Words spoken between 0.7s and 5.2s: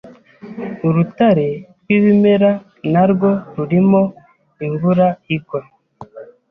Urutare rwibimera narwo rurimo imvura